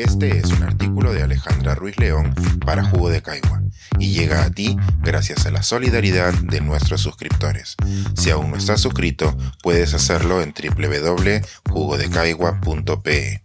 [0.00, 3.60] Este es un artículo de Alejandra Ruiz León para Jugo de Caigua
[3.98, 7.76] y llega a ti gracias a la solidaridad de nuestros suscriptores.
[8.16, 13.44] Si aún no estás suscrito, puedes hacerlo en www.jugodecaigua.pe.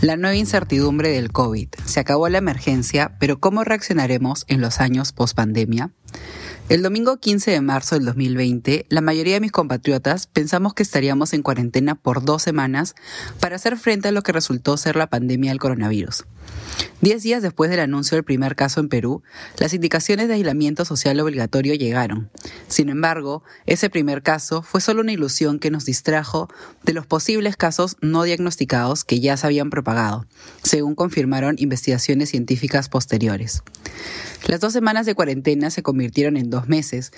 [0.00, 1.68] La nueva incertidumbre del COVID.
[1.84, 5.90] Se acabó la emergencia, pero ¿cómo reaccionaremos en los años post pandemia?
[6.70, 11.32] El domingo 15 de marzo del 2020, la mayoría de mis compatriotas pensamos que estaríamos
[11.32, 12.94] en cuarentena por dos semanas
[13.40, 16.26] para hacer frente a lo que resultó ser la pandemia del coronavirus.
[17.00, 19.24] Diez días después del anuncio del primer caso en Perú,
[19.58, 22.30] las indicaciones de aislamiento social obligatorio llegaron.
[22.68, 26.48] Sin embargo, ese primer caso fue solo una ilusión que nos distrajo
[26.84, 30.24] de los posibles casos no diagnosticados que ya se habían propagado,
[30.62, 33.64] según confirmaron investigaciones científicas posteriores.
[34.46, 37.12] Las dos semanas de cuarentena se convirtieron en dos meses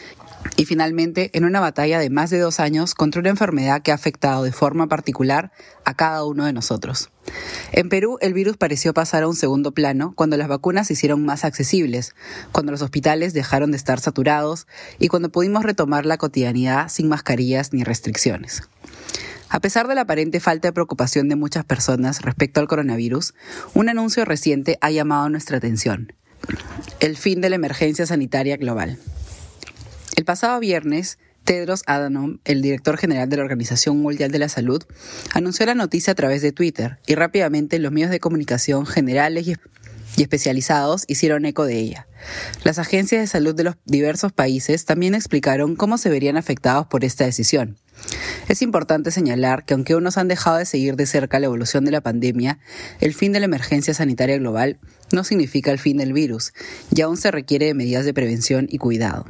[0.56, 3.94] y finalmente en una batalla de más de dos años contra una enfermedad que ha
[3.94, 5.52] afectado de forma particular
[5.84, 7.10] a cada uno de nosotros.
[7.70, 11.24] En Perú, el virus pareció pasar a un segundo plano cuando las vacunas se hicieron
[11.24, 12.14] más accesibles,
[12.50, 14.66] cuando los hospitales dejaron de estar saturados
[14.98, 18.62] y cuando pudimos retomar la cotidianidad sin mascarillas ni restricciones.
[19.48, 23.34] A pesar de la aparente falta de preocupación de muchas personas respecto al coronavirus,
[23.74, 26.14] un anuncio reciente ha llamado nuestra atención
[27.00, 28.98] el fin de la emergencia sanitaria global.
[30.16, 34.82] El pasado viernes, Tedros Adhanom, el director general de la Organización Mundial de la Salud,
[35.34, 40.22] anunció la noticia a través de Twitter y rápidamente los medios de comunicación generales y
[40.22, 42.06] especializados hicieron eco de ella.
[42.64, 47.04] Las agencias de salud de los diversos países también explicaron cómo se verían afectados por
[47.04, 47.78] esta decisión.
[48.48, 51.92] Es importante señalar que aunque unos han dejado de seguir de cerca la evolución de
[51.92, 52.58] la pandemia,
[53.00, 54.78] el fin de la emergencia sanitaria global
[55.12, 56.52] no significa el fin del virus,
[56.94, 59.26] y aún se requiere de medidas de prevención y cuidado.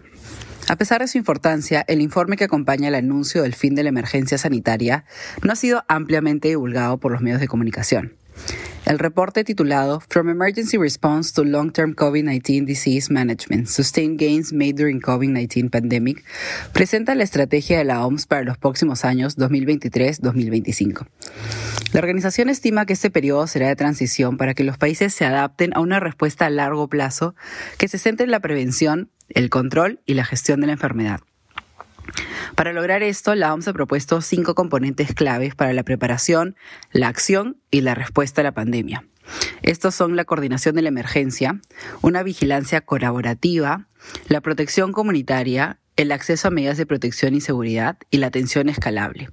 [0.68, 3.88] A pesar de su importancia, el informe que acompaña el anuncio del fin de la
[3.88, 5.04] emergencia sanitaria
[5.42, 8.14] no ha sido ampliamente divulgado por los medios de comunicación.
[8.84, 15.00] El reporte titulado From Emergency Response to Long-Term COVID-19 Disease Management, Sustained Gains Made During
[15.00, 16.24] COVID-19 Pandemic,
[16.72, 21.06] presenta la estrategia de la OMS para los próximos años 2023-2025.
[21.92, 25.72] La organización estima que este periodo será de transición para que los países se adapten
[25.74, 27.36] a una respuesta a largo plazo
[27.78, 31.20] que se centre en la prevención, el control y la gestión de la enfermedad.
[32.54, 36.56] Para lograr esto, la OMS ha propuesto cinco componentes claves para la preparación,
[36.92, 39.04] la acción y la respuesta a la pandemia.
[39.62, 41.60] Estos son la coordinación de la emergencia,
[42.00, 43.86] una vigilancia colaborativa,
[44.28, 49.30] la protección comunitaria, el acceso a medidas de protección y seguridad y la atención escalable.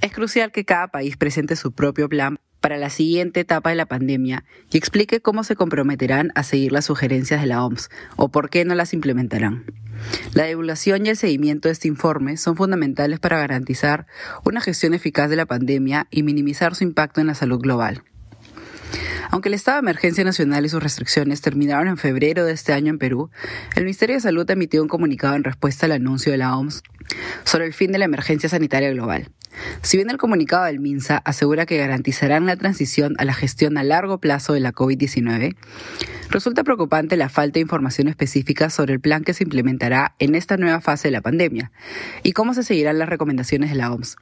[0.00, 3.86] Es crucial que cada país presente su propio plan para la siguiente etapa de la
[3.86, 8.50] pandemia y explique cómo se comprometerán a seguir las sugerencias de la OMS o por
[8.50, 9.64] qué no las implementarán.
[10.34, 14.06] La divulgación y el seguimiento de este informe son fundamentales para garantizar
[14.44, 18.02] una gestión eficaz de la pandemia y minimizar su impacto en la salud global.
[19.30, 22.90] Aunque el estado de emergencia nacional y sus restricciones terminaron en febrero de este año
[22.90, 23.30] en Perú,
[23.76, 26.82] el Ministerio de Salud emitió un comunicado en respuesta al anuncio de la OMS
[27.44, 29.30] sobre el fin de la emergencia sanitaria global.
[29.82, 33.84] Si bien el comunicado del MINSA asegura que garantizarán la transición a la gestión a
[33.84, 35.56] largo plazo de la COVID-19,
[36.30, 40.56] resulta preocupante la falta de información específica sobre el plan que se implementará en esta
[40.56, 41.72] nueva fase de la pandemia
[42.22, 44.16] y cómo se seguirán las recomendaciones de la OMS,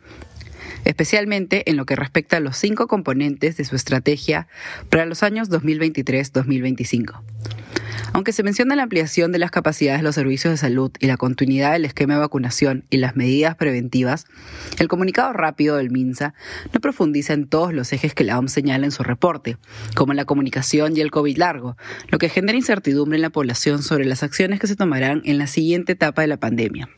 [0.84, 4.48] especialmente en lo que respecta a los cinco componentes de su estrategia
[4.88, 7.20] para los años 2023-2025.
[8.12, 11.16] Aunque se menciona la ampliación de las capacidades de los servicios de salud y la
[11.16, 14.26] continuidad del esquema de vacunación y las medidas preventivas,
[14.78, 16.34] el comunicado rápido del MINSA
[16.72, 19.58] no profundiza en todos los ejes que la OMS señala en su reporte,
[19.94, 21.76] como la comunicación y el COVID largo,
[22.08, 25.46] lo que genera incertidumbre en la población sobre las acciones que se tomarán en la
[25.46, 26.88] siguiente etapa de la pandemia.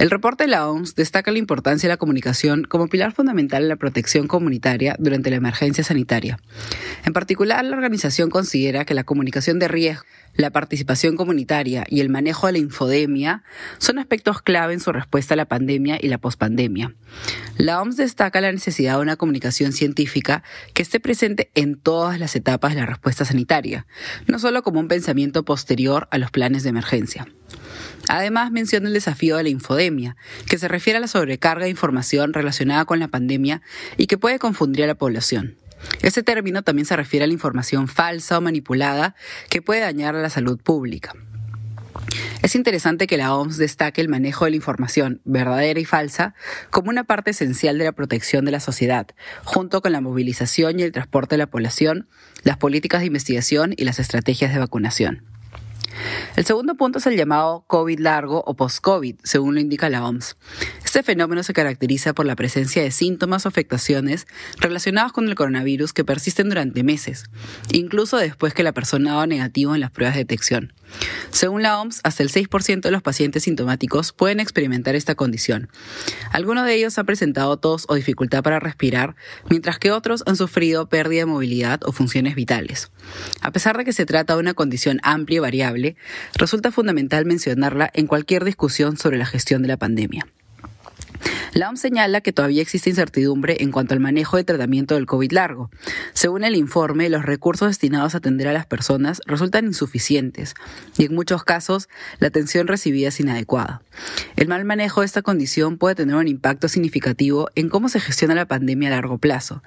[0.00, 3.68] El reporte de la OMS destaca la importancia de la comunicación como pilar fundamental en
[3.68, 6.40] la protección comunitaria durante la emergencia sanitaria.
[7.04, 12.08] En particular, la organización considera que la comunicación de riesgo, la participación comunitaria y el
[12.08, 13.42] manejo de la infodemia
[13.76, 16.94] son aspectos clave en su respuesta a la pandemia y la pospandemia.
[17.58, 20.42] La OMS destaca la necesidad de una comunicación científica
[20.72, 23.86] que esté presente en todas las etapas de la respuesta sanitaria,
[24.26, 27.26] no solo como un pensamiento posterior a los planes de emergencia.
[28.08, 30.16] Además, menciona el desafío de la infodemia,
[30.48, 33.62] que se refiere a la sobrecarga de información relacionada con la pandemia
[33.96, 35.56] y que puede confundir a la población.
[36.02, 39.14] Este término también se refiere a la información falsa o manipulada
[39.48, 41.14] que puede dañar a la salud pública.
[42.42, 46.34] Es interesante que la OMS destaque el manejo de la información verdadera y falsa
[46.70, 49.08] como una parte esencial de la protección de la sociedad,
[49.44, 52.08] junto con la movilización y el transporte de la población,
[52.42, 55.22] las políticas de investigación y las estrategias de vacunación.
[56.36, 60.36] El segundo punto es el llamado COVID largo o post-COVID, según lo indica la OMS.
[60.84, 64.26] Este fenómeno se caracteriza por la presencia de síntomas o afectaciones
[64.58, 67.24] relacionados con el coronavirus que persisten durante meses,
[67.72, 70.72] incluso después que la persona dado negativo en las pruebas de detección.
[71.30, 75.70] Según la OMS, hasta el 6% de los pacientes sintomáticos pueden experimentar esta condición.
[76.32, 79.14] Algunos de ellos han presentado tos o dificultad para respirar,
[79.48, 82.90] mientras que otros han sufrido pérdida de movilidad o funciones vitales.
[83.40, 85.89] A pesar de que se trata de una condición amplia y variable,
[86.34, 90.26] resulta fundamental mencionarla en cualquier discusión sobre la gestión de la pandemia.
[91.60, 95.30] La OMS señala que todavía existe incertidumbre en cuanto al manejo de tratamiento del COVID
[95.30, 95.70] largo.
[96.14, 100.54] Según el informe, los recursos destinados a atender a las personas resultan insuficientes
[100.96, 103.82] y en muchos casos la atención recibida es inadecuada.
[104.36, 108.34] El mal manejo de esta condición puede tener un impacto significativo en cómo se gestiona
[108.34, 109.62] la pandemia a largo plazo.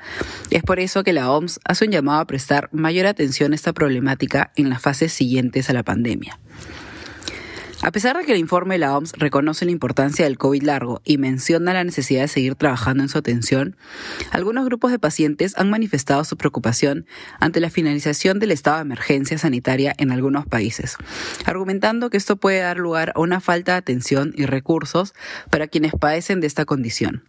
[0.50, 3.72] Es por eso que la OMS hace un llamado a prestar mayor atención a esta
[3.72, 6.40] problemática en las fases siguientes a la pandemia.
[7.84, 11.02] A pesar de que el informe de la OMS reconoce la importancia del COVID largo
[11.04, 13.76] y menciona la necesidad de seguir trabajando en su atención,
[14.32, 17.06] algunos grupos de pacientes han manifestado su preocupación
[17.42, 20.96] ante la finalización del estado de emergencia sanitaria en algunos países,
[21.46, 25.14] argumentando que esto puede dar lugar a una falta de atención y recursos
[25.50, 27.24] para quienes padecen de esta condición.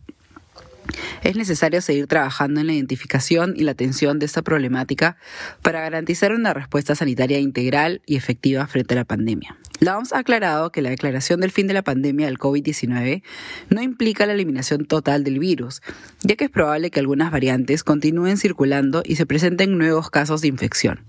[1.22, 5.16] Es necesario seguir trabajando en la identificación y la atención de esta problemática
[5.62, 9.56] para garantizar una respuesta sanitaria integral y efectiva frente a la pandemia.
[9.80, 13.22] La OMS ha aclarado que la declaración del fin de la pandemia del COVID-19
[13.70, 15.82] no implica la eliminación total del virus,
[16.22, 20.48] ya que es probable que algunas variantes continúen circulando y se presenten nuevos casos de
[20.48, 21.00] infección.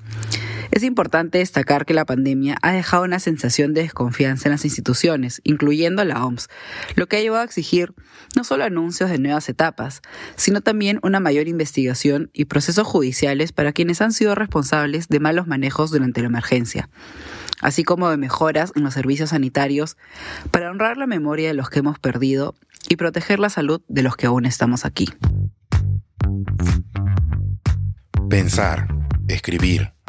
[0.75, 5.39] Es importante destacar que la pandemia ha dejado una sensación de desconfianza en las instituciones,
[5.45, 6.49] incluyendo la OMS,
[6.95, 7.93] lo que ha llevado a exigir
[8.35, 10.01] no solo anuncios de nuevas etapas,
[10.35, 15.47] sino también una mayor investigación y procesos judiciales para quienes han sido responsables de malos
[15.47, 16.89] manejos durante la emergencia,
[17.61, 19.95] así como de mejoras en los servicios sanitarios
[20.51, 22.53] para honrar la memoria de los que hemos perdido
[22.89, 25.07] y proteger la salud de los que aún estamos aquí.
[28.27, 28.89] Pensar,
[29.29, 29.94] escribir